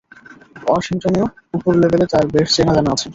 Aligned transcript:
ওয়াশিংটনেও 0.63 1.25
উপর 1.53 1.71
লেভেলে 1.81 2.05
তাঁর 2.11 2.25
বেশ 2.33 2.47
চেনা-জানা 2.55 2.89
আছে। 2.95 3.07